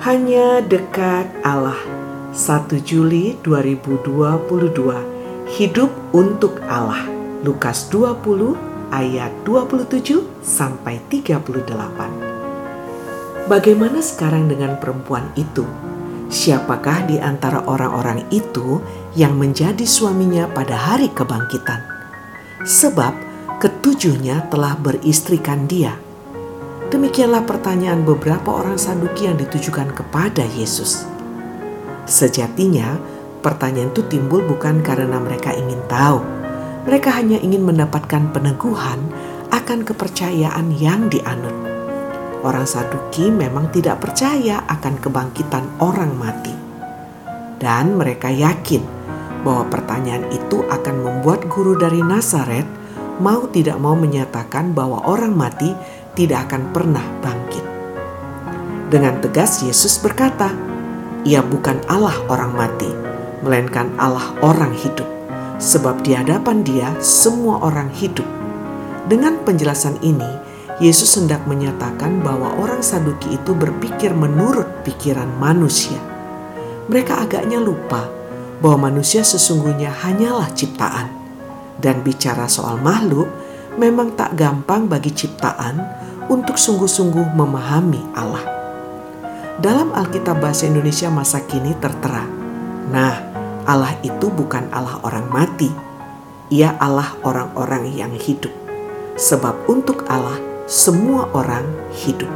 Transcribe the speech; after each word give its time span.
Hanya 0.00 0.64
dekat 0.64 1.28
Allah. 1.44 1.76
1 2.32 2.72
Juli 2.80 3.36
2022 3.44 4.48
Hidup 5.60 5.92
untuk 6.16 6.56
Allah. 6.64 7.04
Lukas 7.44 7.92
20 7.92 8.56
ayat 8.88 9.28
27 9.44 10.24
sampai 10.40 11.04
38 11.12 13.44
Bagaimana 13.44 14.00
sekarang 14.00 14.48
dengan 14.48 14.80
perempuan 14.80 15.36
itu? 15.36 15.68
Siapakah 16.32 17.04
di 17.04 17.20
antara 17.20 17.60
orang-orang 17.68 18.24
itu 18.32 18.80
yang 19.12 19.36
menjadi 19.36 19.84
suaminya 19.84 20.48
pada 20.48 20.80
hari 20.80 21.12
kebangkitan? 21.12 21.84
Sebab 22.64 23.12
ketujuhnya 23.60 24.48
telah 24.48 24.80
beristrikan 24.80 25.68
dia 25.68 25.92
Demikianlah 26.90 27.46
pertanyaan 27.46 28.02
beberapa 28.02 28.50
orang 28.50 28.74
Saduki 28.74 29.30
yang 29.30 29.38
ditujukan 29.38 29.94
kepada 29.94 30.42
Yesus. 30.42 31.06
Sejatinya, 32.02 32.98
pertanyaan 33.46 33.94
itu 33.94 34.02
timbul 34.10 34.42
bukan 34.42 34.82
karena 34.82 35.22
mereka 35.22 35.54
ingin 35.54 35.78
tahu. 35.86 36.18
Mereka 36.90 37.14
hanya 37.14 37.38
ingin 37.38 37.62
mendapatkan 37.62 38.34
peneguhan 38.34 38.98
akan 39.54 39.86
kepercayaan 39.86 40.74
yang 40.74 41.06
dianut. 41.06 41.54
Orang 42.42 42.66
Saduki 42.66 43.30
memang 43.30 43.70
tidak 43.70 44.02
percaya 44.02 44.66
akan 44.66 44.98
kebangkitan 44.98 45.78
orang 45.78 46.10
mati. 46.18 46.54
Dan 47.62 48.02
mereka 48.02 48.34
yakin 48.34 48.82
bahwa 49.46 49.70
pertanyaan 49.70 50.26
itu 50.34 50.66
akan 50.66 51.06
membuat 51.06 51.46
guru 51.46 51.78
dari 51.78 52.02
Nazaret 52.02 52.66
mau 53.20 53.44
tidak 53.52 53.76
mau 53.76 53.92
menyatakan 53.92 54.72
bahwa 54.72 55.04
orang 55.04 55.36
mati 55.36 55.76
tidak 56.20 56.52
akan 56.52 56.68
pernah 56.76 57.06
bangkit. 57.24 57.64
Dengan 58.92 59.16
tegas 59.24 59.64
Yesus 59.64 59.96
berkata, 60.04 60.52
"Ia 61.24 61.40
bukan 61.40 61.80
Allah 61.88 62.12
orang 62.28 62.52
mati, 62.52 62.92
melainkan 63.40 63.88
Allah 63.96 64.36
orang 64.44 64.76
hidup, 64.76 65.08
sebab 65.56 66.04
di 66.04 66.12
hadapan 66.12 66.60
Dia 66.60 66.92
semua 67.00 67.64
orang 67.64 67.88
hidup." 67.96 68.28
Dengan 69.08 69.40
penjelasan 69.48 69.96
ini, 70.04 70.28
Yesus 70.76 71.16
hendak 71.16 71.48
menyatakan 71.48 72.20
bahwa 72.20 72.52
orang 72.60 72.84
Saduki 72.84 73.40
itu 73.40 73.56
berpikir 73.56 74.12
menurut 74.12 74.84
pikiran 74.84 75.28
manusia. 75.40 75.96
Mereka 76.92 77.16
agaknya 77.16 77.56
lupa 77.56 78.12
bahwa 78.60 78.92
manusia 78.92 79.24
sesungguhnya 79.24 79.88
hanyalah 79.88 80.52
ciptaan, 80.52 81.08
dan 81.80 82.04
bicara 82.04 82.44
soal 82.44 82.76
makhluk 82.76 83.28
memang 83.80 84.12
tak 84.12 84.36
gampang 84.36 84.84
bagi 84.84 85.14
ciptaan 85.16 85.99
untuk 86.30 86.54
sungguh-sungguh 86.54 87.34
memahami 87.34 87.98
Allah. 88.14 88.46
Dalam 89.58 89.90
Alkitab 89.90 90.38
Bahasa 90.38 90.70
Indonesia 90.70 91.10
masa 91.10 91.42
kini 91.42 91.74
tertera, 91.76 92.24
nah 92.88 93.18
Allah 93.66 93.98
itu 94.06 94.30
bukan 94.30 94.70
Allah 94.70 95.02
orang 95.02 95.26
mati, 95.28 95.68
ia 96.54 96.78
Allah 96.78 97.12
orang-orang 97.26 97.90
yang 97.92 98.14
hidup. 98.14 98.54
Sebab 99.18 99.68
untuk 99.68 100.06
Allah 100.08 100.38
semua 100.70 101.28
orang 101.34 101.66
hidup. 101.92 102.30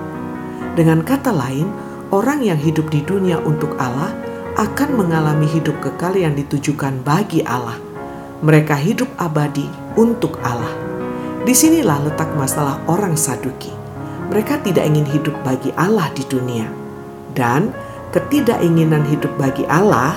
Dengan 0.75 1.07
kata 1.07 1.31
lain, 1.31 1.71
orang 2.11 2.43
yang 2.43 2.59
hidup 2.59 2.91
di 2.91 3.01
dunia 3.07 3.39
untuk 3.41 3.79
Allah 3.79 4.11
akan 4.59 4.99
mengalami 4.99 5.47
hidup 5.47 5.79
kekal 5.81 6.19
yang 6.19 6.35
ditujukan 6.35 6.99
bagi 7.07 7.47
Allah. 7.47 7.79
Mereka 8.43 8.75
hidup 8.75 9.09
abadi 9.17 9.71
untuk 9.95 10.37
Allah. 10.43 10.75
Di 11.47 11.55
sinilah 11.55 12.05
letak 12.05 12.35
masalah 12.37 12.83
orang 12.91 13.15
Saduki. 13.17 13.84
Mereka 14.33 14.65
tidak 14.65 14.85
ingin 14.89 15.05
hidup 15.05 15.37
bagi 15.45 15.69
Allah 15.77 16.09
di 16.17 16.25
dunia, 16.25 16.65
dan 17.37 17.75
ketidakinginan 18.15 19.05
hidup 19.05 19.35
bagi 19.37 19.67
Allah 19.69 20.17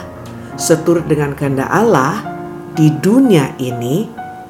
seturut 0.55 1.05
dengan 1.09 1.35
kehendak 1.35 1.67
Allah 1.67 2.23
di 2.77 2.93
dunia 2.93 3.57
ini. 3.59 4.07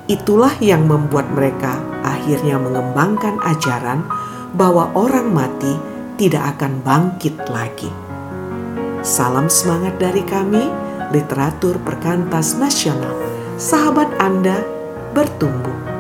Itulah 0.08 0.56
yang 0.64 0.88
membuat 0.88 1.28
mereka 1.36 1.84
akhirnya 2.00 2.56
mengembangkan 2.56 3.44
ajaran 3.44 4.08
bahwa 4.56 4.88
orang 4.96 5.28
mati 5.36 5.76
tidak 6.16 6.56
akan 6.56 6.80
bangkit 6.80 7.36
lagi. 7.52 7.92
Salam 9.04 9.52
semangat 9.52 10.00
dari 10.00 10.24
kami, 10.24 10.64
literatur 11.12 11.76
perkantas 11.84 12.56
nasional. 12.56 13.12
Sahabat 13.60 14.08
Anda 14.22 14.64
bertumbuh 15.12 15.97